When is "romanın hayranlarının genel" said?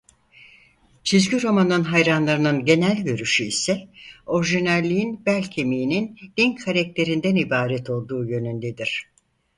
1.43-3.03